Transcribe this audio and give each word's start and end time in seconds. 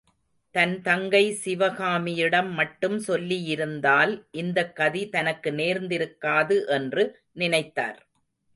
தன் 0.55 0.73
தங்கை 0.81 1.21
சிவகாமியிடம் 1.43 2.49
மட்டும் 2.53 2.97
சொல்லியிருந்தால், 2.99 4.13
இந்த 4.31 4.59
கதி 4.71 5.03
தனக்கு 5.09 5.51
நேர்ந்திருக்காது 5.51 6.57
என்று 6.67 7.05
நினைத்தார். 7.39 7.99